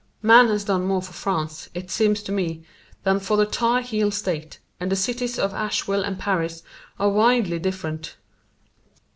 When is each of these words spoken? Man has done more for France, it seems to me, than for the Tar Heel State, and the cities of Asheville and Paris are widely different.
Man 0.23 0.47
has 0.47 0.63
done 0.65 0.87
more 0.87 1.03
for 1.03 1.13
France, 1.13 1.69
it 1.75 1.91
seems 1.91 2.23
to 2.23 2.31
me, 2.31 2.65
than 3.03 3.19
for 3.19 3.37
the 3.37 3.45
Tar 3.45 3.81
Heel 3.81 4.09
State, 4.09 4.57
and 4.79 4.91
the 4.91 4.95
cities 4.95 5.37
of 5.37 5.53
Asheville 5.53 6.03
and 6.03 6.17
Paris 6.17 6.63
are 6.97 7.09
widely 7.11 7.59
different. 7.59 8.15